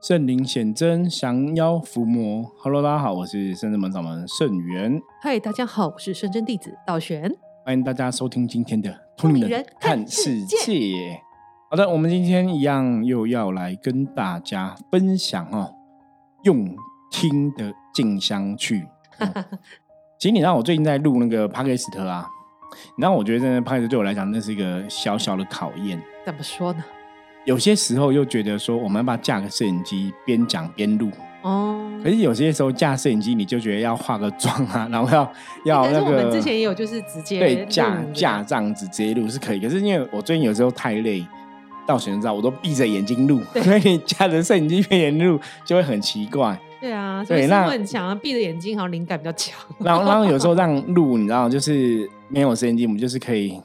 [0.00, 2.48] 圣灵显真，降妖伏魔。
[2.58, 5.02] Hello，大家好，我是圣真门掌门圣元。
[5.20, 7.28] 嗨，大家好，我是圣真弟子道玄。
[7.64, 10.56] 欢迎大家收听今天的《通灵人看世界》。
[11.68, 15.74] 好的，我们今天一样又要来跟大家分享哦，
[16.44, 16.76] 用
[17.10, 18.86] 听的静香去。
[20.16, 22.24] 其实你知道，我最近在录那个帕克斯特啊，
[22.98, 26.00] 然后我觉得真的帕克斯对我来讲，那是一个小小的考验。
[26.24, 26.84] 怎么说呢？
[27.48, 31.10] 有些时候又觉得说，我们要不要架个摄影机边讲边录？
[31.40, 35.32] 哦，可是有些时候架摄影机，你就觉得要化个妆啊，然后要
[35.64, 36.04] 要那个。
[36.04, 39.60] 我们之前也有，就是直接对架架这样子直接录是可以。
[39.60, 41.26] 可是因为我最近有时候太累，
[41.86, 46.60] 到学生照我都闭着眼睛录，所以架着摄影机边录就会很奇怪。
[46.82, 49.58] 对啊，所以，那很强，闭着眼睛好像灵感比较强。
[49.78, 53.58] 然后然后有时候让录，你知道，就是没有摄影机，我们就是可以。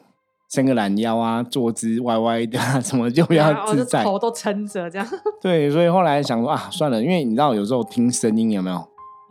[0.53, 5.07] 伸个懒腰啊，坐姿歪歪的，什么就比较自在，头都撑着这样。
[5.41, 8.77] 对，所以后来想说啊，算了，因为你知道有时候听声音有没有，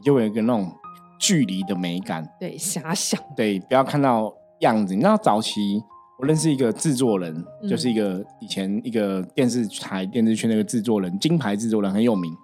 [0.00, 0.68] 你就会有一个那种
[1.20, 2.28] 距离的美感。
[2.40, 3.20] 对，遐想。
[3.36, 4.94] 对，不要看到样子。
[4.94, 5.80] 你知道早期
[6.18, 12.34] 我认识一个制作人，就是一个以前一个电视台电视圈那个制作人，金牌制作人很有名。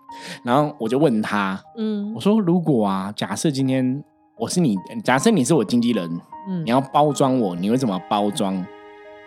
[0.45, 4.05] 然后我就问他，嗯，我说如果啊，假设今天
[4.39, 6.21] 我是你，假设你是我经纪人。
[6.65, 8.65] 你要包装我，你会怎么包装？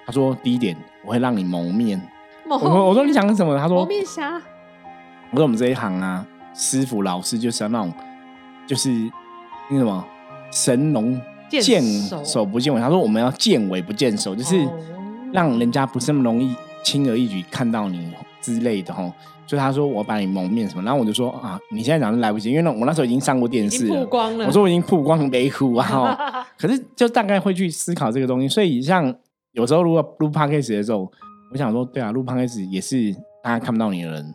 [0.06, 2.02] 他说：第一点，我会让你蒙面。
[2.50, 3.56] 我说：我说你讲什么？
[3.58, 4.42] 他说：蒙面侠。
[5.30, 7.94] 我说：我们这一行啊，师傅老师就是要那种，
[8.66, 8.90] 就是
[9.70, 10.04] 那什么
[10.50, 11.84] 神龙见
[12.26, 12.80] 首不见尾。
[12.82, 14.66] 他说：我们要见尾不见首，就是
[15.34, 19.14] 让人家不是那么容易轻而易举看到你之类的哈。
[19.52, 24.46] 所以他说我把你蒙面什么，然后我就说啊，你现在讲是来不及，因为那我那时候已经上过电视了，曝光了。
[24.46, 28.48] 我说我已经曝光没哭啊，可是就大概会去思考这个东西。
[28.48, 29.14] 所以像
[29.52, 31.12] 有时候如果录 podcast 的时候，
[31.52, 33.14] 我想说，对啊，录 podcast 也是
[33.44, 34.34] 大家看不到你的人，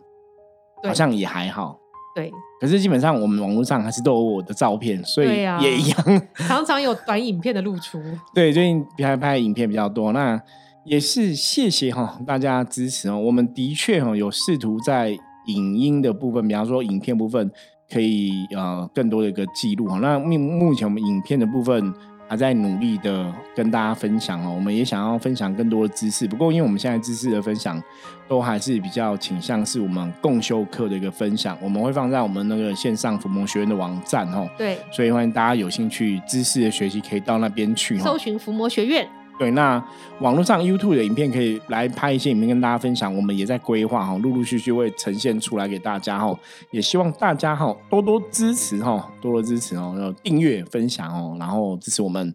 [0.83, 1.79] 好像也还好。
[2.13, 5.29] 对，可是基本上我们网络上还是都有我的照片，所以
[5.61, 7.99] 也一样， 常常有短影片的露出。
[8.35, 10.39] 对，最近拍拍影片比较多，那。
[10.87, 15.09] 也是谢谢哈大家支持哦，我们的确哈有试图在
[15.47, 17.51] 影音的部分，比方说影片部分，
[17.91, 19.99] 可以呃更多的一个记录哈。
[19.99, 21.93] 那目目前我们影片的部分
[22.29, 26.25] 还在努力的跟大家分享哦，我们也想要分享更多的知识。
[26.25, 27.83] 不过因为我们现在知识的分享
[28.29, 34.49] 都还是比较倾向是我们共修课的一个分享，我们会放在我们那个线上伏魔学院的网站哦。
[34.57, 39.05] 对，所以欢迎大家有兴趣知识的学习，可以到那边去搜寻伏魔学院。
[39.39, 39.83] 对，那
[40.19, 46.35] 网络上 YouTube 的影片可以来拍一些影片跟大家分享，我们也在规划哈，陆陆续续会呈现出来给大家哈，
[46.71, 52.33] 也希望大家哈多多支持哈，多多支持哦，要订阅分享哦，然后支持我们。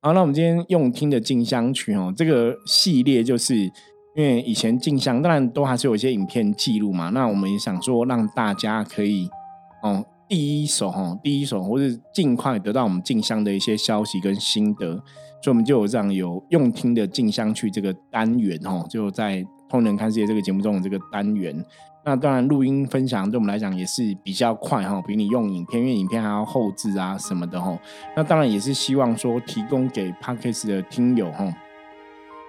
[0.00, 3.54] 好，那我们今天用听的静香曲哦，这个系列就是
[4.14, 9.28] 因为以前静香当然都还是有一些影片记录嘛，那我们也想说让大家可以
[9.82, 15.02] 哦第一手哈，第一手或是尽快得到我们静香的一些消息跟心得。
[15.42, 19.36] 所以，我们就有这样有用听的静香去这个单元哦，就在
[19.68, 21.64] 《通人看世界》这个节目中的这个单元。
[22.04, 27.78] 那当然，录音分享对我们来讲也是比较快哈，比你用影片，因为影片还要后置啊什么的哈。
[28.16, 31.52] 那当然也是希望说提供给 parkas 的听友哈。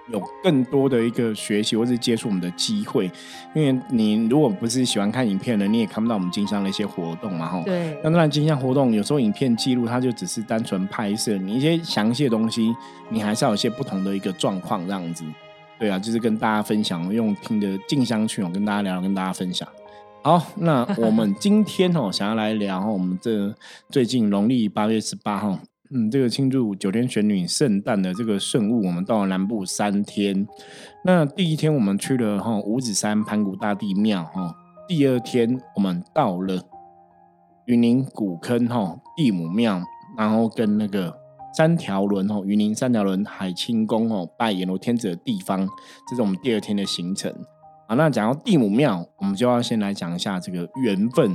[0.08, 3.10] 有更多的一个学习或是接触我们的机会，
[3.54, 7.62] 因为你如果不是喜欢看影片的，你也看不到我们金香的一些活动嘛，哈。
[7.64, 7.96] 对。
[8.02, 12.74] 那当然，金香活动有时候影片记录它就只是单纯拍摄，你一些详细的东西，
[13.08, 15.24] 你还是要有一些不同的一个状况这样子。
[15.78, 19.66] 对啊，就是跟大家分享，用听的静香去我，跟大家聊，跟大家分享。
[20.22, 23.54] 好，那我们今天哦，想要来聊我们这
[23.88, 25.58] 最近农历八月十八号。
[25.92, 30.46] 嗯，这个庆祝九天玄女圣诞的这个圣物，我们到了南部三天。
[31.04, 34.54] 那第一天我们去了哈五指山盘古大帝庙哈，
[34.86, 36.62] 第二天我们到了
[37.64, 39.82] 云林古坑哈地母庙，
[40.16, 41.12] 然后跟那个
[41.56, 45.68] 三条轮哈云林三条轮海清宫哦拜阎罗天子的地方，
[46.08, 47.34] 这是我们第二天的行程。
[47.88, 51.34] 好，那讲到地母庙，我们就要先来讲一下这个缘分，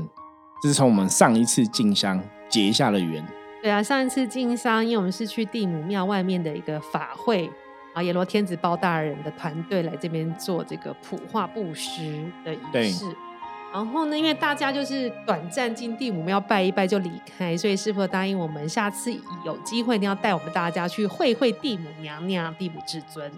[0.64, 3.22] 这是从我们上一次进香结下了缘。
[3.66, 7.50] 对啊，上一次进商，因为我们是去地母庙外面的一个法会，
[7.96, 13.06] 啊，阎罗天子包大人的团队来这边做这个普化布施的仪式。
[13.74, 19.12] 然后呢，因为大家就是短暂进地母庙拜一拜就离开，所以师傅答应我们，下次
[19.44, 23.32] 有机会一定要带我们大家去会会地母娘娘、地母至尊。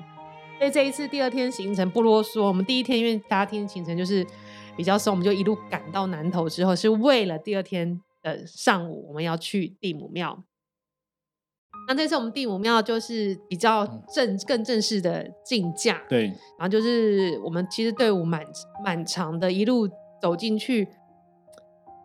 [0.58, 4.28] 所以这一次第二天行程不啰嗦，我们第一天因为大家听行程就是
[4.76, 8.02] 比较松，我们就一路赶到南头之后，是为了第二天。
[8.28, 10.44] 呃，上午我们要去地母庙，
[11.88, 18.44] 那这次我们地母庙就是比较正、更正式的进驾，对，然后就是我们其实队伍蛮
[18.84, 19.88] 蛮长的，一路
[20.22, 20.90] 走进去，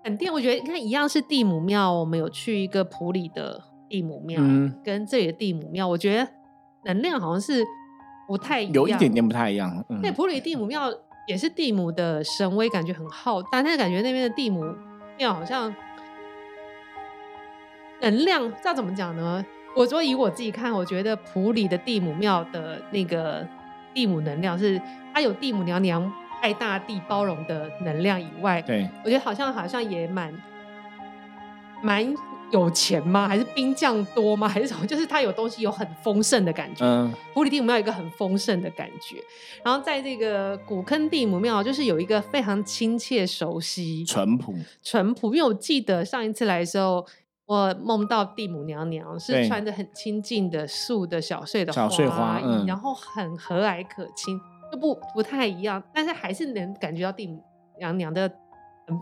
[0.04, 0.32] 很电。
[0.32, 4.40] 我觉得你看一样是地母庙，我们有去一个普里的地母庙，
[4.84, 6.28] 跟这里的地母庙，我觉得
[6.84, 7.64] 能量好像是
[8.28, 9.84] 不太一样，有一点点不太一样。
[10.00, 10.88] 那普里地母庙
[11.26, 14.62] 也是地母的神威，感觉很浩大，但是感觉那边的地母
[15.18, 15.74] 庙好像
[18.02, 19.44] 能量，不知道怎么讲呢？
[19.74, 23.46] 我说以我自己看，我觉得普里的地母庙的那个
[23.94, 24.78] 地母能量是
[25.14, 26.12] 它有地母娘娘。
[26.42, 30.36] 爱大地包容的能量以外，对我觉得好像好像也蛮
[31.80, 32.14] 蛮
[32.50, 33.28] 有钱吗？
[33.28, 34.46] 还是兵将多吗？
[34.50, 34.84] 还是什么？
[34.84, 36.84] 就是它有东西有很丰盛的感觉。
[36.84, 39.22] 嗯，普里地母庙有一个很丰盛的感觉，
[39.62, 44.52] 然后在这个古坑地母庙，就是有一个非常亲切、熟悉、淳朴、
[44.82, 45.32] 淳朴。
[45.32, 47.06] 因为我记得上一次来的时候，
[47.46, 54.38] 我梦到地母娘娘是穿着很亲近的素的小碎的花衣，然后很和蔼可亲。
[54.70, 57.44] 就不不太一样，但是还是能感觉到地母
[57.78, 58.98] 娘娘的嗯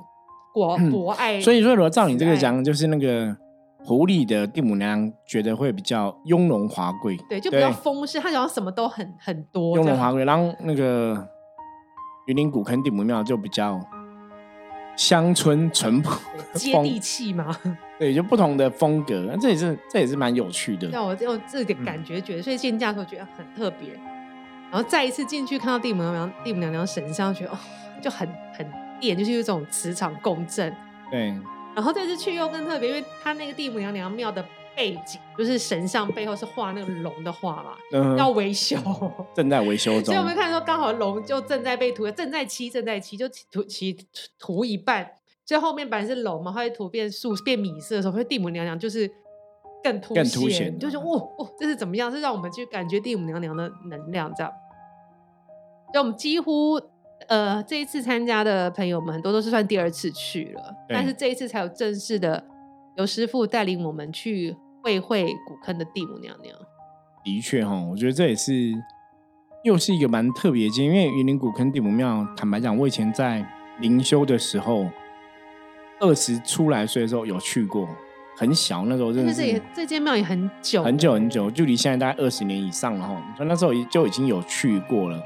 [0.52, 1.40] 博博爱。
[1.40, 3.36] 所以说，如果照你这个讲，就是那个
[3.84, 10.24] 狐狸的地母娘娘觉得会比较雍容华贵，对，就比较丰盛，她好像什么都很很多，雍容华贵。
[10.24, 11.24] 然后那个
[12.26, 13.80] 云林古坑地母庙就比较
[15.00, 16.20] 乡村淳朴、
[16.52, 17.56] 接地气嘛，
[17.98, 19.34] 对，就不同的风格。
[19.40, 23.94] 这也是这也是蛮有趣的，让我用这个感觉觉得，所以进价时候觉得很特别。
[24.70, 27.58] 然后再一次进去看到地母娘娘、地母娘娘神像，觉得哦，
[28.02, 28.70] 就很很
[29.00, 30.70] 电，就是有种磁场共振。
[31.10, 31.34] 对。
[31.74, 34.44] 然后这次去又更特别，因为他那个地母娘娘庙的
[34.76, 37.76] 背景，就是神像背后是画那个龙的画嘛，
[38.16, 38.76] 要维修，
[39.34, 40.04] 正在维修中。
[40.04, 43.96] 所以我们看到，刚好龙就正在被涂，正在漆，正在漆，就涂漆
[44.38, 45.12] 涂一半，
[45.44, 49.10] 所以后面本来是龙嘛，后来涂变素变米色的时候，地母娘娘就是。
[49.82, 50.14] 更凸
[50.50, 52.12] 显，就是哦哦，这是怎么样？
[52.12, 54.52] 是让我们去感觉地母娘娘的能量，这样。
[55.90, 56.78] 就我们几乎
[57.28, 62.44] 呃这一次参加的朋友们，很多都是算第二次去了，但是这一次才有正式的
[62.96, 66.54] 由师傅带领我们去会会古坑的地母娘娘。
[67.24, 68.72] 的确哈，我觉得这也是
[69.64, 73.46] 又是一个蛮特别的，因为云林古坑地母庙，坦白讲，我以前在
[73.80, 74.86] 灵修的时候，
[76.00, 77.88] 二十出来岁的时候有去过。
[78.36, 83.14] 很小那时候，真的是这间庙也很久很久很久，距离现在大概二十年以上了哈。
[83.36, 85.22] 所以那时候就已经有去过了。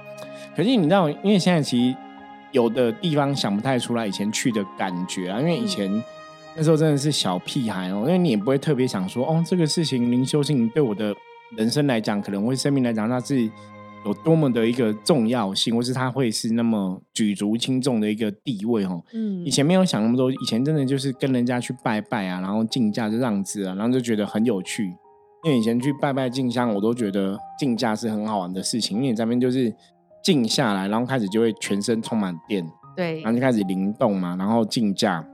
[0.56, 1.96] 可是你知道，因为现在其实
[2.50, 5.38] 有的地方想不太出来以前去的感觉啊。
[5.38, 6.02] 因为以前
[6.56, 11.14] 那时候真的是小屁孩哦，因为你也不会特别想说哦，这个事情灵修性对我的
[11.56, 13.50] 人生来讲，可能会生命来讲，它是。
[14.06, 19.02] 有多么的一个重要性，或是它会是那么举足轻重的一个地位哦。
[19.14, 24.84] 嗯，以前没有想那么多，以前真的就是跟人家去拜拜啊，然后进价就让子啊，然后就觉得很有趣。
[25.42, 29.74] 因为以前去拜拜进香，我都觉得进价是很好玩的事情，因为你这边就是
[30.22, 32.62] 静下来，然后开始就会全身充满电，
[32.94, 35.26] 对，然后就开始灵动嘛，然后进价。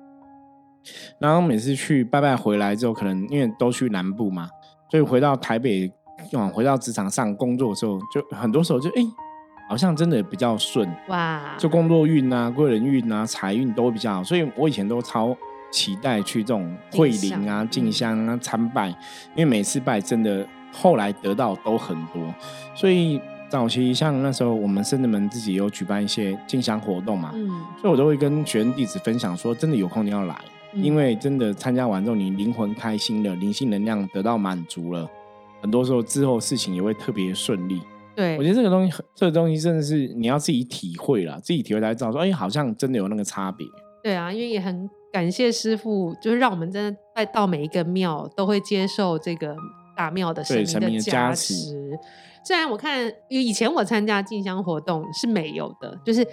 [1.19, 4.49] 然后每次去拜拜回来之后，可能因为都去南部嘛，
[4.91, 5.93] 所以回到台北。
[6.35, 9.03] 往回到职场上工作的时候，就很多时候就哎，
[9.71, 15.35] 好像真的比较顺哇，就工作运啊、贵人运啊、财运都比较好，所以我以前都超
[15.73, 18.89] 期待去这种会灵啊、进香啊、参拜，
[19.35, 22.23] 因为每次拜真的后来得到都很多，
[22.75, 23.19] 所以
[23.49, 27.49] 早期像那时候我们圣人门自己有举办一些进香活动嘛，嗯，
[27.81, 30.37] 所以我都会跟学生弟子分享说，真的有空你要来，
[30.75, 35.09] 因为真的参加完之后，你灵魂开心了，灵性能量得到满足了。
[35.61, 37.81] 很多时候之后事情也会特别顺利。
[38.17, 43.67] 对我觉得这个东西，这个东西真的是你要自己体会了，自己体会才知道说，哎，好像真的有那个差别。
[44.03, 49.57] 对啊，因为也很感谢师傅，就是让我们真的在到每一个庙都会接受这个
[49.97, 51.99] 大庙的神明的加持。
[52.43, 56.27] 虽然我看以前我参加进香活动是没有的，就是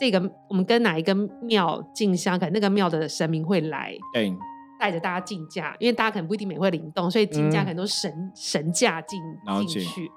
[0.00, 3.94] 这个我们跟哪一个庙进香，可能那个庙的神明会来。
[4.12, 4.34] 对。
[4.76, 9.18] 带着大家进驾，因为大家可能不一定每会灵动，所以进驾可能都神神驾进
[9.66, 10.10] 进去。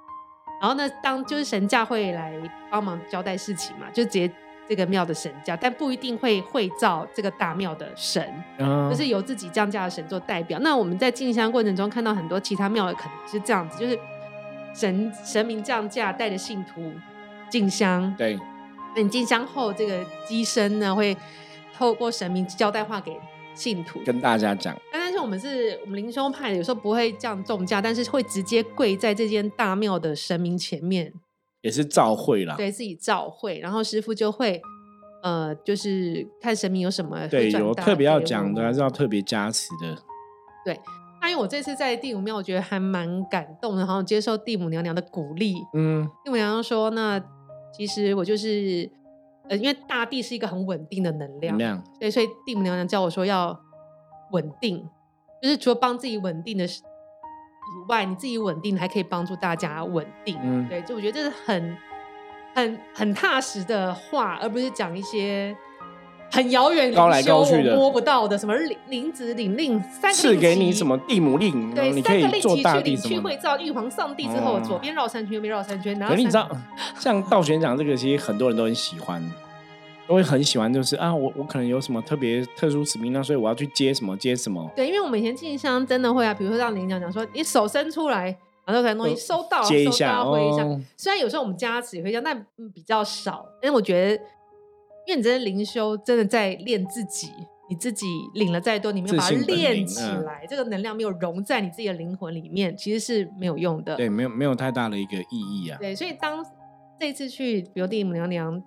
[0.59, 2.33] 然后呢，当就是神驾会来
[2.69, 4.29] 帮忙交代事情嘛，就直接
[4.67, 8.27] 这个庙的神驾，但不一定会会造这个大庙的神，
[8.89, 10.59] 就是由自己降驾的神做代表。
[10.59, 13.97] 那我们在进香过程中看到很多其他庙的可能是这样子，就是
[14.73, 16.91] 神神明降驾带着信徒
[17.47, 18.41] 进香，对，那
[19.03, 21.15] 你进香后，这个机身呢会
[21.73, 23.17] 透过神明交代话给。
[23.55, 31.11] 信徒跟大家讲，但是我们是我们灵修派的，有时候不会这样重价，但是会直接跪在这间大庙的神明前面，
[31.61, 34.61] 也是召会啦，对自己召会，然后师傅就会
[35.23, 39.97] 呃，就是看神明有什么对有特别要讲的，还是要特别加持的。
[40.63, 40.79] 对，
[41.19, 45.55] 那因为我这次在地母庙，我觉得还蛮感动的，然后接受地母娘娘的鼓励。
[45.73, 47.19] 嗯，地母娘娘说：“那
[47.77, 48.89] 其实我就是。”
[49.49, 53.57] 呃，因为大地是一个很稳定的能量，能量对，所以地母娘娘叫我说要
[54.31, 54.85] 稳定，
[55.41, 56.69] 就是除了帮自己稳定的以
[57.87, 60.37] 外，你自己稳定还可以帮助大家稳定。
[60.43, 61.77] 嗯对，就我觉得这是很
[62.53, 65.55] 很很踏实的话，而不是讲一些
[66.31, 73.15] 很遥远、高来高去的摸不到的什么领领子领令三个赐给你什么地母令，对，你可三个以做大令旗去领地什么的。
[73.15, 76.49] 去会照玉皇上帝之后，哦左边绕三圈，右边绕三圈，然后可是你知道，
[76.99, 79.23] 像道玄讲这个，其实很多人都很喜欢，
[80.07, 90.63] 都会很喜欢，就是啊，我我可能有什么特别特殊使命，那所以我要去接什么接什么，对，因为我们以前进香真的会啊，比如说让林讲讲说，你手伸出来，然后可能东西呃收到，接一下到挥一下。
[90.63, 93.45] 哦虽然有时候我们加持也会这样，但嗯比较少。
[93.61, 94.23] 因为我觉得，
[95.07, 97.31] 因为你这些灵修，真的在练自己，
[97.69, 103.95] 你自己领了再多，你没有把它练起来，这个能量没有融在你自己的灵魂里面，其实是没有用的。
[103.95, 105.77] 对，没有没有太大的一个意义啊。
[105.79, 106.45] 对，所以当
[106.99, 108.61] 这次去，比如地母娘娘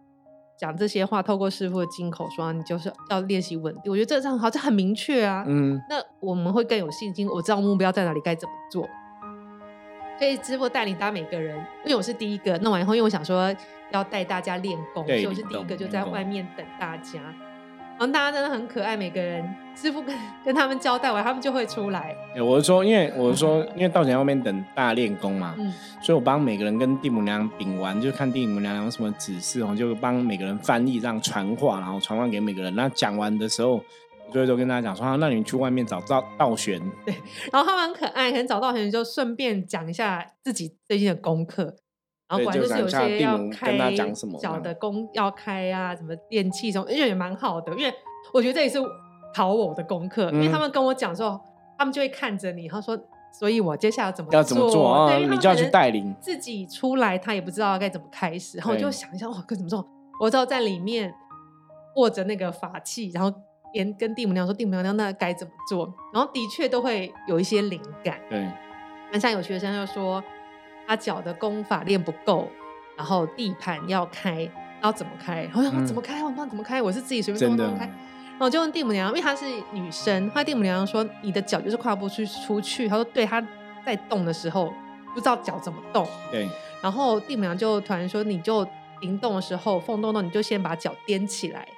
[0.58, 3.92] 讲这些话，透过师傅的金口说，你就是要练习稳定。
[3.92, 5.44] 我觉得这这很好，这很明确啊。
[5.46, 8.88] 嗯，那我们会更有信心，我知道目标在哪里，该怎么做。
[10.20, 13.50] 所以师傅带领大家每个人，因为我是第一个弄完以后，因为我想说
[13.90, 17.18] 要带大家练功，所以我是第一个就在外面等大家。
[17.98, 19.42] 然后大家真的很可爱，每个人
[19.74, 22.14] 师傅跟跟他们交代完，他们就会出来。
[22.34, 25.72] 对我是说，因为我是说，因为道前在外面等大家练功嘛，嗯，
[26.02, 32.74] 所以我帮每个人跟地母娘禀完，就看地母娘娘有什么指示，我就帮每个人翻译，这样传话，然后传话给每个人。
[32.74, 33.82] 那讲完的时候，
[34.32, 37.14] 我就跟大家讲说，啊，那你去外面找道道玄，对
[37.52, 41.74] 然后他们很可爱，可能找到玄就顺便讲一下自己最近的功课。
[42.28, 47.72] 然后果然就是有些要开母跟他讲什么这脚样的功要开啊，什么电器什么，因为也蛮好的。
[47.74, 47.92] 因为
[48.32, 48.78] 我觉得这也是
[49.34, 51.40] 考我的功课，因为嗯他们跟我讲说，
[51.76, 52.96] 他们就会看着你，他说，
[53.36, 59.84] 所以我接下来怎么要怎么做你就要去带领自己出来，他也不知道该怎么开始，然后我就想一下，我，该怎么做？
[60.20, 61.12] 我知道在里面
[61.96, 63.32] 握着那个法器，然后
[63.72, 65.92] 连跟地母娘说，地母娘娘那该怎么做？
[66.12, 68.18] 然后的确都会有一些灵感。
[68.28, 68.46] 对，
[69.12, 70.22] 那像有学生就说，
[70.86, 72.48] 他脚的功法练不够，
[72.96, 74.48] 然后地盘要开，
[74.82, 75.42] 要怎么开？
[75.44, 76.22] 然后我想说嗯怎么开？
[76.22, 77.86] 我不知道怎么开，我是自己随便真的动动开。
[77.86, 82.88] 然后我就问地母娘，因为她是女生，后来地母娘娘说你的脚就是跨不出出去。
[82.88, 83.40] 她说对，她
[83.84, 84.72] 在动的时候
[85.14, 86.06] 不知道脚怎么动。
[86.30, 86.48] 对，
[86.80, 88.66] 然后地母娘就突然说，你就
[89.02, 91.68] 灵动的时候，缝动动，你就先把脚踮起来，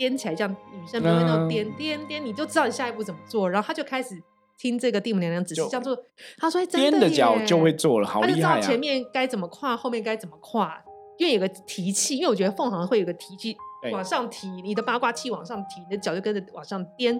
[0.00, 3.48] 踮起来，这样女生不会那种嗯踮踮踮，你就知道你下一步怎么做。
[3.48, 4.14] 然后她就开始
[4.56, 5.96] 听这个蒂姆娘娘指示就这样做。
[6.38, 8.60] 她说：“哎真颠的脚就会做了，好他就知厉害啊！
[8.60, 10.82] 道前面该怎么跨，后面该怎么跨，
[11.18, 13.56] 因为有个提气，因为我觉得凤凰会有个提气
[13.92, 17.14] 往上提，你的八卦气往上提，你的脚就跟着往上颠，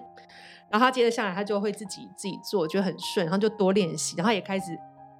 [0.69, 4.77] 然后他接着下来，他就会自己自己做，觉得很顺，然后就多练习，然后也开始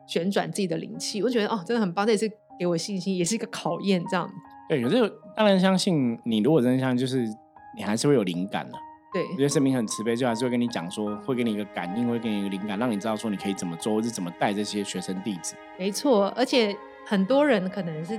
[0.07, 4.29] 旋转自己的灵气，我觉得哦，真的很棒，这也是给我信心，也是一个考验，这样
[4.69, 7.25] 对，可是当然相信你，如果真的相信，就是
[7.75, 8.77] 你还是会有灵感的。
[9.13, 15.53] 对我觉得神明很慈悲，就还是会跟你讲说，会给你一个感应，会给你一个灵感，让你知道说你可以怎么做，或是怎么带这些学生弟子。
[15.77, 16.73] 没错，而且
[17.05, 18.17] 很多人可能是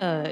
[0.00, 0.26] 呃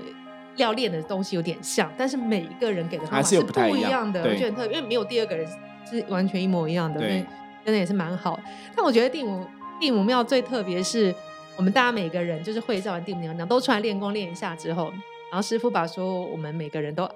[0.56, 5.46] 要练的东西有点像，但是每一个人给的方还法是不一一样的，我样对觉得很特别，因为没有第二个人
[5.88, 7.24] 是完全一模一样的，对
[7.64, 8.38] 真的也是蛮好。
[8.76, 9.46] 但我觉得第五
[9.80, 11.14] 第五庙最特别是，
[11.56, 14.90] 我们大家每个人就是会照完第五娘娘都出来练功练一下之后，
[15.30, 17.08] 然后师傅把说我们每个人都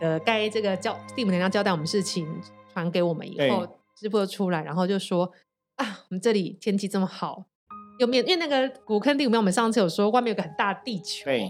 [0.00, 2.26] 呃该这个交地母娘娘交代我们事情
[2.72, 5.30] 传给我们以后对，师傅就出来，然后就说
[5.76, 7.44] 啊，我们这里天气这么好。
[7.98, 11.48] 有面，因为那个古坑地母庙，我们上次有说外面有个很大的地球，对，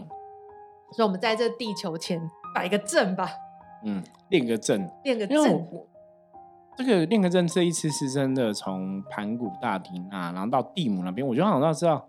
[0.92, 2.20] 所以我们在这地球前
[2.54, 3.28] 摆个阵吧，
[3.84, 5.66] 嗯，练个阵，练个阵。
[6.78, 12.06] 这个练个阵这一次是真的从盘古大帝啊，然后到蒂姆那边，我觉得好像知道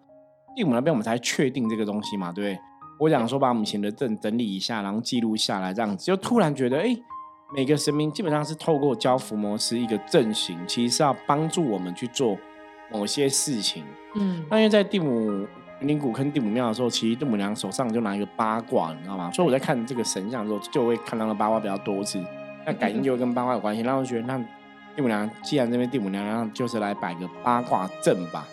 [0.56, 2.62] 蒂姆那边我们才确定这个东西嘛，对不对？
[3.00, 6.98] 我想说把我们以前的阵整理一下，然后记录下来，这样子就突然觉得，哎，
[7.56, 12.38] 每个神明基本上是透过教伏魔师一个阵型，其实是要帮助我们去做
[12.92, 13.84] 某些事情。
[14.16, 15.48] 嗯，那因为在地母
[15.80, 19.32] 云林古坑地母庙的时候，其实地母娘手上就拿一个八卦，你知道吗？
[19.32, 22.20] 所以我在看这个神像的时候，就会看到那八卦比较多次，
[22.66, 23.82] 那感应就会跟八卦有关系。
[23.84, 24.38] 然后我觉得，那
[24.96, 28.48] 地母娘既然这边地母娘娘就是来摆个八卦阵吧。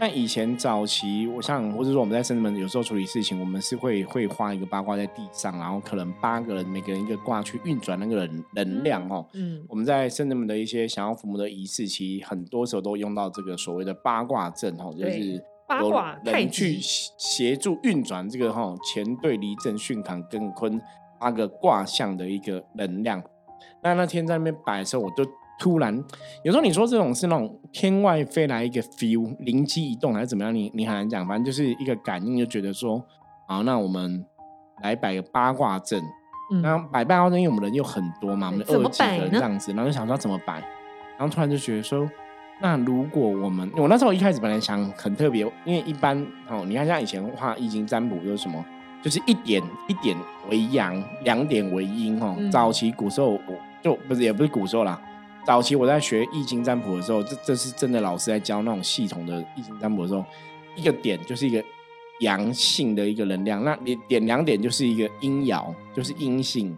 [0.00, 9.26] 那以前早期，我像或者说我们在圣子门有时候处理事情，我们是会会画一个八卦在地上，然后可能八个人每个人一个卦去运转那个能能量哦。
[9.34, 20.80] 嗯，我们在圣人们的一些想要伏魔的仪式，其实很多时候都用到这个所谓的八卦阵哦，就是八卦太人去协协助运转这个哈乾兑离震巽坎艮坤
[21.18, 23.20] 八个卦象的一个能量。
[23.82, 25.24] 那那天在那边摆的时候，我就
[25.58, 25.96] 突然
[26.44, 33.04] 有时候你说这种是那种天外飞来一个 feel，灵机一动还是怎么样，你你很难讲，反正就是一个感应，就觉得说，
[33.46, 34.24] 好，那我们
[34.82, 36.02] 来摆个八卦阵。
[36.50, 40.54] 嗯然后摆八卦阵，因为我们人又很多嘛，我们二几个人这样子，然后就想说怎么摆，
[41.18, 42.08] 然后突然就觉得说，
[42.62, 46.16] 那如果我们，我那时候一开始本来想很特别，因为一般
[46.48, 48.64] 哦，你看像以前画易经占卜就是什么，
[49.02, 50.16] 就是一点一点
[50.50, 52.34] 为阳，两点为阴哦。
[52.38, 53.40] 嗯早期古时候我
[53.82, 54.98] 就不是也不是古时候啦，
[55.48, 60.22] 早期我在学易经占卜的时候，这这是真的老师在教那种系统的易经占卜的时候，
[60.76, 61.64] 一个点就是一个
[62.20, 66.76] 阳性的一个能量，那你点两点就是一个阴爻，就是阴性。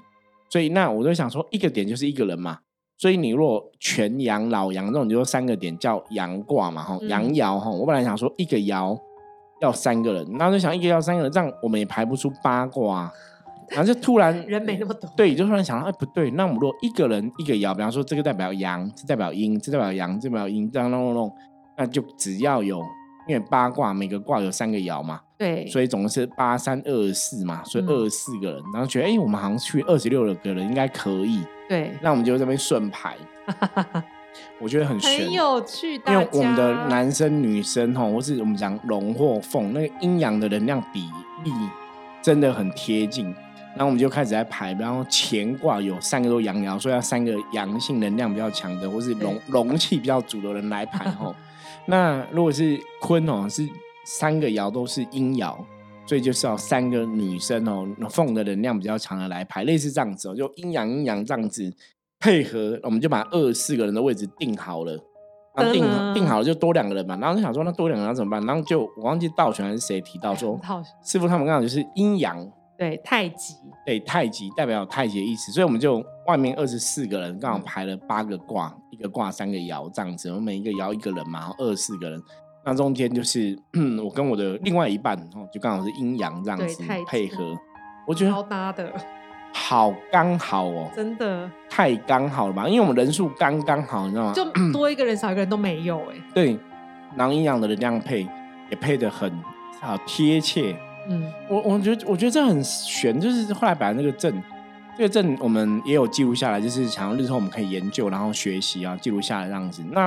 [0.49, 2.61] 所以那我就想说，一个点就是一个人嘛。
[2.97, 7.69] 所以你如果全阳、老阳这种，你就三个点叫阳卦嘛，哈，嗯阳爻哈。
[7.69, 8.97] 我本来想说一个爻
[9.61, 13.13] 要三个人，然后就想一个要三个人，这样我们也排不出八卦啊。
[13.71, 21.33] 然后就突然 人没那么多，对，就突然想到，哎，不对，那我们如果一个人一个爻，比方说这个代表阳，这代表阴，这代表阳，这代表阴，这样弄弄弄，
[21.77, 22.83] 那就只要有，
[23.29, 33.17] 因为八卦每个卦有三个爻嘛，对，所以总共是八三二四嘛，所以嗯二十四个人，然后觉得，哎，我们好像去二十六个人应该可以，对，那我们就这边顺排，
[34.61, 35.33] 我觉得很悬很。
[35.33, 41.01] 有趣，因大为我们的男生女生吼，或是我们讲龙或凤，那个阴阳的能量比
[41.45, 41.53] 例
[42.21, 43.35] 真的很贴近。
[43.77, 51.35] 然后我们就开始在排，然后乾卦有三个都阳爻，所以要三个阳性能量比较强的，或是龙龙气比较足的人来排吼。
[51.87, 53.67] 那如果是坤哦，是
[54.05, 55.57] 三个爻都是阴爻，
[56.05, 61.73] 所以就是要三个女生哦，凤的能量比较强的来排，类似这样子哦，就阴阳阴阳这样子
[62.19, 64.99] 配合，我们就把二十四个人的位置定好了。
[65.53, 65.85] 然后定
[66.15, 68.41] 定好了就多两个人嘛，然后就想说那多两个人怎么办？
[68.47, 72.39] 然后就我忘记道玄还是谁提到说，好师傅他们刚好就是阴阳
[72.81, 82.19] 对太极，对太极代表太极的意思，所以我们就外面二十四个人刚好排了八个卦，一个卦三个爻这样子，我们每一个爻一个人嘛，然后二十四个人。
[82.65, 83.55] 那中间就是
[84.03, 87.55] 我跟我的另外一半哦，就刚好是阴阳这样子配合，
[88.07, 88.91] 我觉得好搭的，
[89.53, 92.67] 好刚好哦，真的太刚好了吧？
[92.67, 94.33] 因为我们人数刚刚好，你知道吗？
[94.33, 96.59] 就多一个人少一个人都没有哎，对，
[97.15, 98.27] 然后阴阳的能量配
[98.71, 99.31] 也配的很
[99.81, 100.75] 好贴切。
[101.09, 104.43] 嗯，我我觉得我觉得这很悬，就是后来摆那个阵，
[104.97, 109.83] 这个阵我们也有记录下来，就是想要日后我们可以研究，然后学习啊，记录下来这样子。
[109.91, 110.07] 那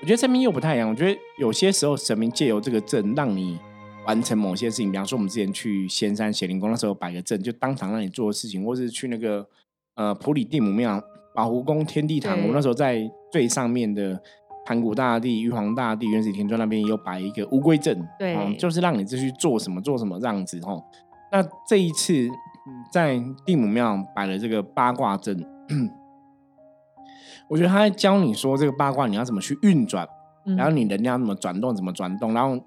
[0.00, 3.58] 我觉得神明又不太一样，我觉得有些时候神明借由这个阵让你
[4.06, 9.46] 完成某些事情，比方说我们之前去仙山显灵宫那时候摆个阵，就当场让你做的事情，或是去那个
[9.94, 11.02] 呃普里蒂姆庙、
[11.34, 14.20] 保湖宫、天地堂，对我那时候在最上面的。
[14.68, 20.84] 盘古大帝、玉皇大帝、元始天尊那边也有摆一个乌龟阵，对哦就是让你继续做什么做什么这样子哦。
[21.32, 25.42] 那这一次嗯在地母庙摆了这个八卦阵，
[27.48, 30.06] 我觉得他在教你说这个八卦你要怎么去运转，
[30.44, 32.62] 嗯然后你能量怎么转动，怎么转动，然后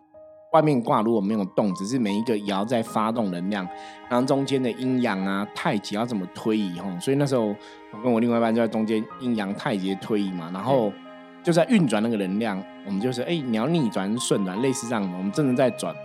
[0.54, 3.64] 外面挂如果没有动，只是每一个爻在发动能量，
[4.10, 6.90] 然后中间的阴阳啊、太极要怎么推移吼。
[7.00, 10.92] 所以那时候我跟我另外一半就在中间阴阳太极推移嘛，然后
[11.44, 15.96] 就在运转那个能量，我们就是哎、你要逆转顺转，类似这样的，我们真的在转。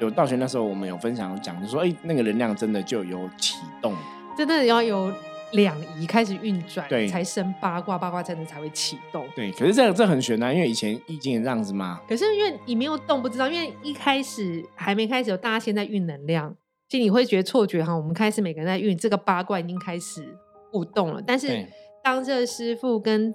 [0.00, 3.94] 有道玄那时候我们有分享有讲，就说哎、那个能量真的就有启动，
[4.36, 5.12] 真的要有
[5.52, 9.24] 两仪开始运转，对才生八卦，八卦才能才会启动。
[9.36, 9.52] 对。
[9.52, 16.54] 可是这个这很悬啊，因为以前易经也这样子嘛，可是因为你没有动，不知道，因为一开始还没开始有，大家现在运能量，
[16.88, 17.94] 其实你会觉得错觉哈。
[17.94, 20.26] 我们开始每个人在运，这个八卦已经开始
[20.72, 21.22] 互动了。
[21.24, 21.68] 但是对
[22.02, 23.32] 当这个师傅跟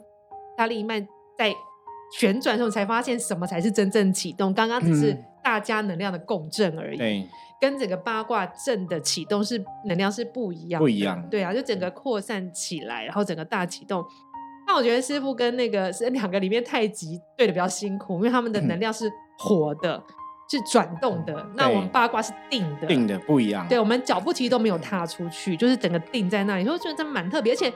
[0.57, 1.53] 大力曼在
[2.17, 4.53] 旋转的时候，才发现什么才是真正启动。
[4.53, 6.97] 刚刚只是嗯大家能量的共振而已。
[6.97, 7.27] 对
[7.59, 14.05] 跟整个八卦阵的启动是能量是不一样的，不一样对啊，就整个扩散起来，然后整个大启动。
[14.67, 19.99] 那我觉得师傅跟那个是两个里面太极对的比较辛苦，因为他们的能量是活的，
[20.47, 21.47] 是转动的。
[21.55, 27.73] 那我们八卦是定的，定的不一样，对我们脚步其实都没有踏出去，就是整个定在那里，所以我觉得这蛮特别，而且。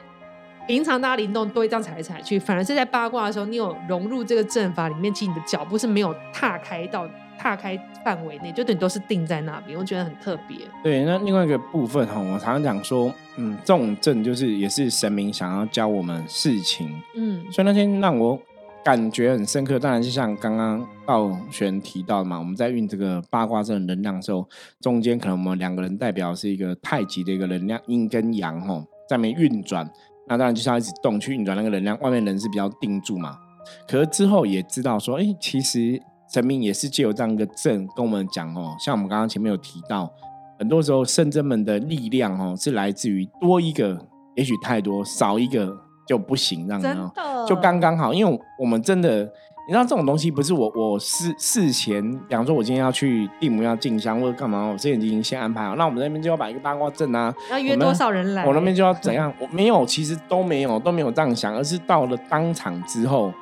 [0.68, 10.58] 平常大家灵动都会这样踩来踩去，反而是在八卦的时候，你有融入这个阵法里面，其实你的脚步是没有踏开到踏开范围内，就等于都是定在那边，我觉得很特别。
[10.84, 18.40] 对，那另外一个部分哈，我常常讲说，嗯，这种阵就是也是神明想要教我们事情，嗯，所以那天让我
[18.84, 19.78] 感觉很深刻。
[19.78, 24.48] 当然，就像刚刚道玄提到的嘛，我们在运这个八卦阵的能量的时候，
[24.80, 29.90] 中间可能我们两个人代表是一个太极的一个能量，阴跟阳哈，在那边运转。
[30.32, 33.38] 那当然就是要一直动去运转那个能量，外面人是比较定住嘛。
[33.86, 40.10] 可是之后也知道说，哎、其实神明也是借由这样一个阵跟我们讲哦，像我们刚刚前面有提到，
[40.58, 47.46] 很多时候圣真们的力量哦，是来自于多一个，也许太多，少一个就不行，这样子哦。
[47.46, 49.30] 就刚刚好，因为我们真的，
[49.72, 58.46] 你知道这种东西不是我我事事前，比方说我今天要去地母要进香或者干嘛，我之前已经先安排好，那我们那边就要摆一个八卦阵啊，要约多少人来？
[58.46, 59.34] 我那边就要怎样？
[59.40, 63.34] 我没有，其实都没有都没有这样想，而是到了当场之后，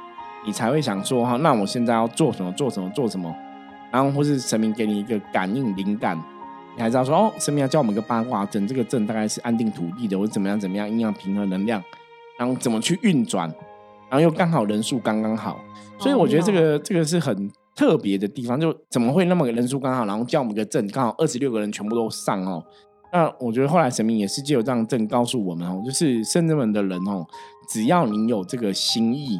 [0.45, 2.51] 你才会想说哈，那我现在要做什么？
[2.51, 2.87] 做什么？
[2.91, 3.35] 做什么？
[3.89, 6.15] 然后或是神明给你一个感应灵感，
[6.75, 11.83] 你还知道说哦，神明要教我们一个八卦阵，这个阵大概是安定土地的，或者怎么样怎么样，阴阳平衡能量，
[12.37, 13.51] 然后怎么去运转。
[14.09, 15.59] 然后又刚好人数刚刚好，
[15.99, 18.59] 所以我觉得这个这个是很特别的地方。
[18.59, 22.63] 就怎么会那么个人数刚好，然后叫我们个阵刚好二十六个人全部都上哦。
[23.11, 27.25] 那我觉得后来神明也是借由这样证告诉我们哦，就是圣人们的人哦，
[27.67, 29.39] 只要你有这个心意，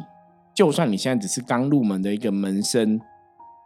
[0.54, 3.00] 就算你现在只是刚入门的一个门生，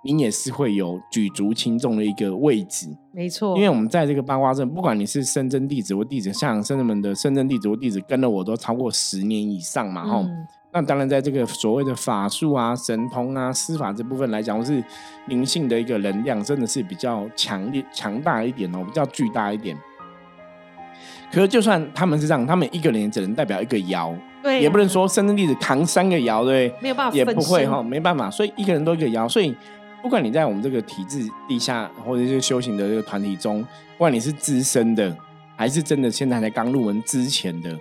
[0.05, 2.87] 你也是会有举足轻重的一个位置。
[3.13, 10.27] 没错，因为我们在这个八卦阵，不管你是深圳弟子或弟子，像圣人们的深圳弟子或弟子，跟了我都超过十年以上嘛，哈。
[10.75, 14.83] 那当然，在这个所谓的法术啊、神通啊、司法这部分来讲，我是
[15.27, 19.79] 灵性的一个能量，真的是比较强烈、强大一点哦，比较巨大一点。
[21.33, 28.29] 可是，就算他们是这样，他们一个人只能代表一个爻，对，也不能说生日弟子扛三个爻，对，没有办法，也不会哈，没办法。
[28.29, 29.55] 所以一个人都一个爻，所以
[30.03, 35.17] 不管你在我们这个体制地下，或者是修行的这个团体中，不管你是资深的，
[35.55, 37.79] 还是真的现在才刚入门之前的。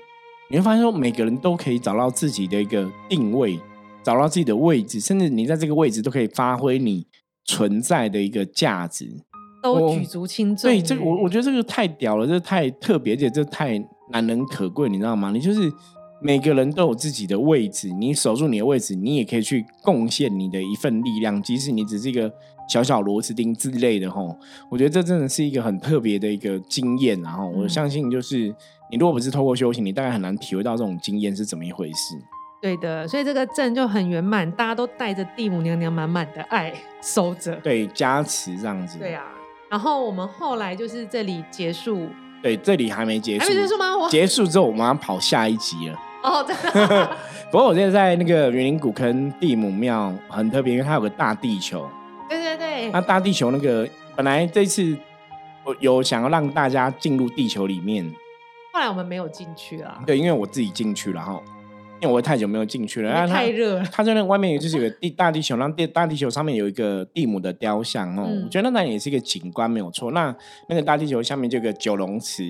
[0.49, 3.59] 你会发现说，每个人都可以找到自己的一个定位，
[4.03, 7.07] 找到自己的位置，甚至你在这个位置都可以发挥你
[7.45, 9.09] 存在的一个价值，
[9.63, 10.69] 都举足轻重。
[10.69, 13.79] 对，这个我我觉得这个太屌了，这太特别，而且这太
[14.11, 15.31] 难能可贵，你知道吗？
[15.31, 15.71] 你就是
[16.21, 22.31] 每个人都有自己的位置，你守住你的位置，你也可以去贡献你的一份力量，即使你只是一个
[22.69, 24.37] 小小螺丝钉之类的吼。
[24.69, 28.53] 我觉得这真的是一个很特别的一个经验，然后我相信就是。
[28.93, 32.15] 你如果不是透过修行，你大概很难体会到这种经验是怎么一回事。
[32.61, 38.99] 对的，所以这个阵就很圆满，大家都带着地母娘娘满满的爱收着，对，加持这样子。
[38.99, 39.23] 对啊，
[39.67, 42.07] 然后我们后来就是这里结束，
[42.43, 44.07] 对，这里还没结束，还没结束吗？
[44.11, 45.99] 结束之后，我们要跑下一集了。
[46.21, 47.17] 哦，真的。
[47.51, 51.89] 不过我现在在那个园林古坑地母庙很特别，因为它有个大地球。
[52.29, 52.91] 对对对。
[52.91, 54.95] 那大地球那个本来这次
[55.63, 58.07] 我有想要让大家进入地球里面。
[58.73, 59.99] 后来我们没有进去了。
[60.03, 61.39] 对，因为我自己进去了哈，
[62.01, 63.27] 因为我太久没有进去了。
[63.27, 63.85] 太热了。
[63.91, 70.11] 它在那外面就是有个地大地球，然后地大地球上面有一个地母的雕像哦，我觉得那也是一个景观没有错。
[70.11, 70.35] 那
[70.67, 72.43] 那个大地球下面就有个九龙池，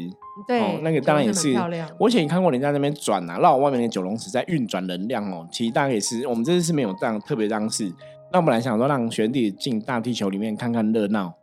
[0.47, 1.85] 对，那个当然也是漂亮。
[1.99, 5.45] 我以前看过人家那边转啊，绕外面的九龙池在运转能量哦。
[5.51, 7.91] 其实大家也是，我们这次是没有这样特别这样事。
[8.31, 11.33] 那我本来想说让玄弟进大地球里面看看热闹。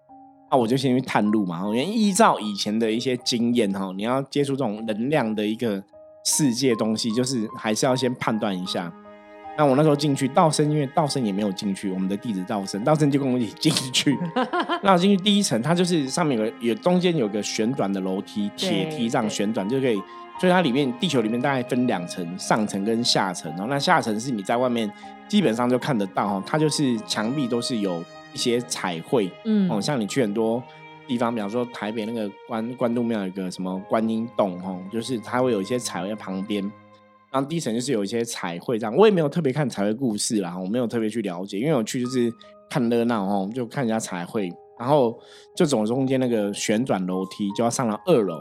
[0.50, 5.80] 那我就先去探路嘛，因为依照以前的一些经验哈，你要接触这种能量的一个
[6.24, 8.92] 世界东西，就是还是要先判断一下。
[9.56, 14.18] 那我那时候进去，道生因为道生也没有进去，我们的弟子道生，道生就跟我一起进去。
[14.82, 19.96] 那我进去第一层，它就是上面有有中间有个旋转的楼梯，铁梯这样旋转就可以，
[20.40, 23.50] 所以它里面地球里面大概分两层，上层跟下层。
[23.52, 24.90] 然后那下层是你在外面
[25.28, 28.02] 基本上就看得到哈，它就是墙壁都是有。
[28.32, 30.62] 一些彩绘，嗯，哦，像你去很多
[31.06, 36.62] 地方，比方说台北那个关关渡庙有个什么观音洞，哦，就是它会有一些彩绘在旁边，
[37.32, 38.94] 然后第一层就是有一些彩绘这样。
[38.96, 42.32] 我也没有特别看彩绘故事啦，我没有特别去了解，因为我去就是
[42.68, 45.18] 看热闹哦，就看人家彩绘，然后
[45.56, 48.36] 就走中间那个旋转楼梯，就要上了二楼。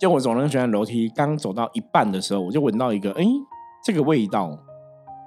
[0.00, 3.24] 就我走那个旋转楼梯，刚走到一半的时候，我就闻到一个，哎，
[3.84, 4.58] 这个味道。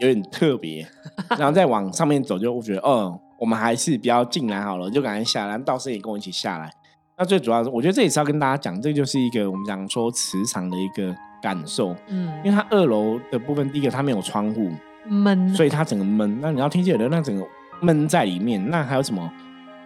[0.02, 0.86] 有点特别，
[1.38, 5.58] 然后再往上面走，就我觉得，嗯，我们还是不要进来好了，就赶快下来。
[5.60, 6.72] 道士也跟我一起下来。
[7.18, 11.96] 那最主要是，我觉得这也是要跟大家讲，这就是一个我们讲说磁场的一个感受。
[12.08, 14.72] 嗯，因为它二楼的部分，第一个它没有窗户，
[15.08, 16.40] 闷，所以它整个闷。
[16.42, 17.46] 那你要听见的那整个
[17.80, 19.32] 闷在里面，那还有什么？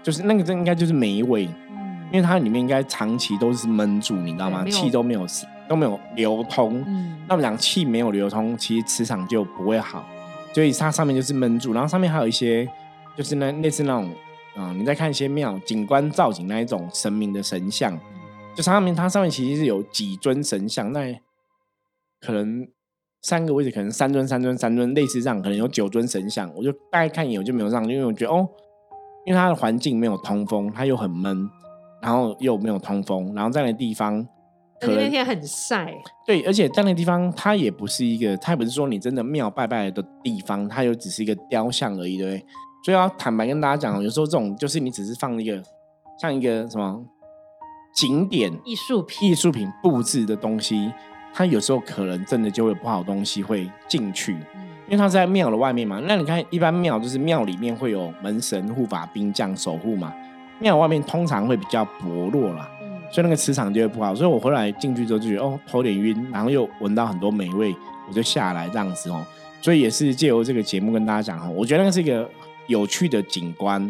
[0.01, 4.63] 就是那个这应该就是霉味，嗯，因为它里面应该长期都是闷住，你知道吗？
[4.69, 5.25] 气都没有。
[5.67, 6.83] 都没有流通，
[7.27, 10.05] 那么讲气没有流通，其实磁场就不会好，
[10.53, 12.67] 所以它上面就是闷住，然后上面还有一些
[13.15, 14.09] 就是那类似那种，
[14.57, 17.99] 嗯，你在看一些庙景观造景那一种神明的神像，
[18.55, 21.13] 就上面它上面其实是有几尊神像，那
[22.21, 22.67] 可能
[23.21, 28.47] 三个位置可能三尊三尊三尊类似这样，可能有九尊神像，我就大概看一眼我就没有上，因为我觉得哦，
[29.25, 31.49] 因为它的环境没有通风，它又很闷，
[32.01, 34.27] 然后又没有通风，然后在那地方。
[34.79, 35.93] 可能那天很晒，
[36.25, 42.45] 对，而且在那个地方，它也不是一个，它也不是说你真的庙拜拜的地方，它又只是一个雕像而已，对不对？
[42.83, 45.61] 所以要坦白跟大家讲，有时候这种就是你只是放一个
[46.21, 47.03] 像一个什么
[47.95, 50.91] 景点艺术品、艺术品布置的东西，
[51.33, 54.37] 它有时候可能真的就会不好东西会进去。
[54.87, 55.99] 因为它是在庙的外面嘛。
[56.05, 60.13] 那你看，一般庙就是庙里面会有门神、护法、兵将守护嘛，
[60.59, 62.69] 庙外面通常会比较薄弱啦，
[63.15, 64.13] 所以那个磁场就会不好。
[64.13, 67.73] 所以我回来进去之后就觉得哦，头有点晕，然后又闻到很多美味，
[68.09, 69.25] 我就下来这样子哦。
[69.61, 72.29] 所以也是借由这个节目跟大家讲哈，我觉得那个是一个
[72.67, 73.89] 有趣的景观，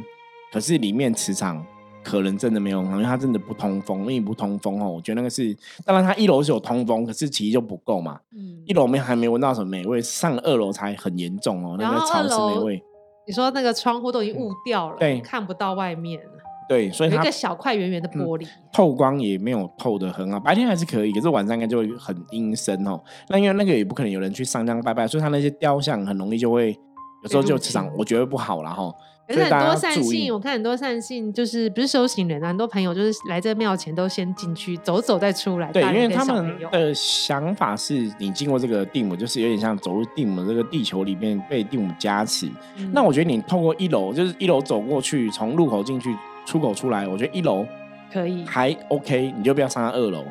[0.53, 1.65] 可是里面磁场。
[2.05, 4.87] 可能真的没有因为它真的不通风，因为不通风哦。
[4.87, 8.19] 我觉得那个是，当然它一楼是有通风，可是其实就不够嘛。
[8.31, 11.75] 嗯，一楼没还没闻到什么美味，上二楼才很严重哦。
[11.79, 12.83] 那个潮湿美味，
[13.25, 16.21] 你说那个窗户都已经雾掉了，对，看不到外面。
[16.67, 20.39] 对，所以一个小块圆圆的玻璃，透光也没有透的很好。
[20.39, 22.99] 白天还是可以，可是晚上应该就会很阴森哦。
[23.29, 26.77] 那因为那个也不可能有人去上香拜拜，所以它那些雕像很容易就会
[27.23, 28.91] 有时候就磁场，我觉得不好了哈。
[29.27, 35.71] 可是很多善信，我看很多善信就是不是修行人啊，很多朋友就是来这庙前都先进去走走再出来。
[35.71, 42.47] 对，因为他们的想法是你经过这个地母，就是有点像走入地母这个地球里面被地母加持。
[42.93, 46.15] 那我觉得你透过一楼，就是一楼走过去，从入口进去，
[46.45, 47.65] 出口出来，我觉得一楼
[48.11, 50.23] 可以还 OK，你就不要上到二楼。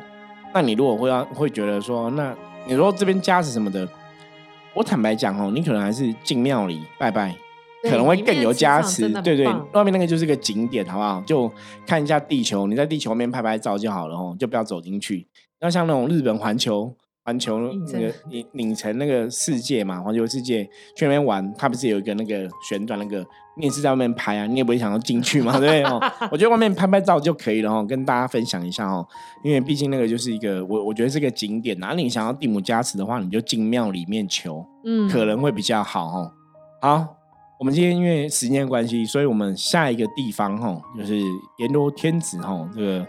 [0.53, 2.35] 那你如果会要会觉得说，那
[2.67, 3.87] 你说这边加持什么的，
[4.73, 7.35] 我坦白讲哦，你可能还是进庙里拜拜。
[7.83, 11.21] 可能会更有加持，对对，外面那个就是个景点，好不好？
[11.21, 11.51] 就
[11.85, 15.27] 看一下地球，你在地球面拍拍照就好了哦，就不要走进去。
[15.59, 16.91] 要像那种日本环球
[17.23, 17.59] 环球
[17.93, 20.63] 那个影影城那个世界嘛，环球世界
[20.95, 23.23] 去那边玩，它不是有一个那个旋转那个，
[23.57, 25.99] 你也是在外面拍啊，你也不会想要进去嘛， 对不对哦？
[26.31, 29.07] 我觉得外面拍拍照就可以了哦，跟大家分享一下哦，
[29.43, 36.31] 因为毕竟那个就是一个我我觉得是个景点，哪里想要地母加持的话，你就进庙里面求，嗯，可能会比较好哦。
[36.81, 37.07] 好。
[37.57, 41.17] 我们今天因为时间关系，所以我们下一个地方哈，就是
[41.57, 43.07] 阎罗天子哈，这个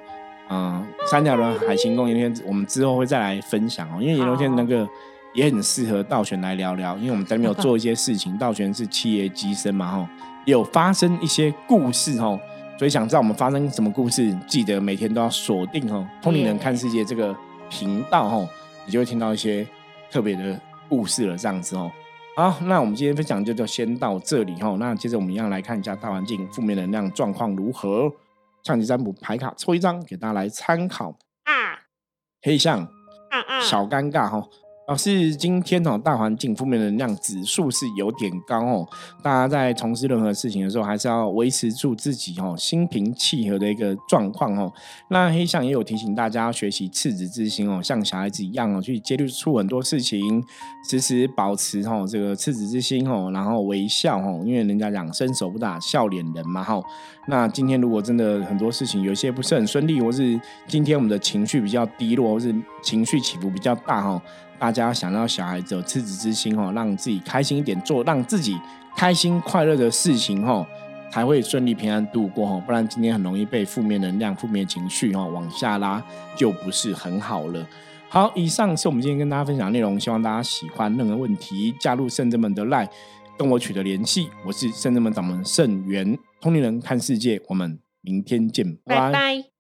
[0.48, 3.98] 嗯三角轮海行宫阎罗天子，我们之后会再来分享哦。
[4.00, 4.88] 因为阎罗天子那个
[5.35, 10.09] 也很适合道玄来聊聊，因为我们在没有做一些事情，道玄是企业机身嘛哈，
[10.46, 12.40] 有发生一些故事哦，
[12.78, 17.37] 所以想知道我们发生什么故事，记得每天都要锁定哦，通灵人看世界这个
[17.68, 18.48] 频道哦，
[18.87, 19.66] 你就会听到一些
[20.09, 21.90] 特别的故事了，这样子哦。
[22.37, 24.76] 好，那我们今天分享就就先到这里哦。
[24.78, 28.11] 那接着我们一样来看一下大环境负面能量状况如何。
[28.62, 31.11] 象棋占卜牌卡抽一张给大家来参考
[31.44, 31.78] 啊，
[32.42, 32.80] 黑象
[33.30, 34.46] 啊啊，小尴尬哈。
[34.87, 38.88] 老师，今天哦，大环境负面能量指数是有点高哦。
[39.20, 44.72] 大家在从事任何事情的时候，还是要维持住自己哦心平气和的一个状况哦。
[45.09, 50.40] 那黑象也有提醒大家学习赤子之心哦，像小孩子一样哦，去接触出很多事情，
[50.88, 56.81] 时时保持哦这个赤子之心哦，然后微笑哦，因为人家讲伸手不打笑脸人嘛哈。
[57.27, 64.22] 那今天如果真的很多事情有些不是很顺利，或是今天我们的情绪比较低落，或是情绪起伏比较大哈。
[64.59, 68.59] 大家想要小孩子有赤子之心哦，让自己开心一点，做让自己
[68.97, 70.66] 开心快乐的事情哦，
[71.11, 72.62] 才会顺利平安度过哦。
[72.64, 76.03] 不然今天很容易被负面能量、负面情绪哦往下拉，
[76.37, 77.66] 就不是很好了。
[78.09, 80.95] 好，以上是我们今天跟大家分享的内容，希望大家喜欢。
[80.97, 82.88] 任何问题，加入圣者们的 line，
[83.37, 84.29] 跟我取得联系。
[84.47, 89.56] 我是圣者们掌门圣元通灵人看世界，我们明天见，拜拜。